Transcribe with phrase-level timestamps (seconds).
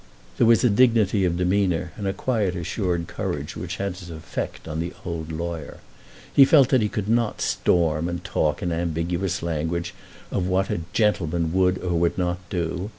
[0.39, 4.65] There was a dignity of demeanour and a quiet assured courage which had its effect
[4.65, 5.77] upon the old lawyer.
[6.33, 9.93] He felt that he could not storm and talk in ambiguous language
[10.31, 12.89] of what a "gentleman" would or would not do.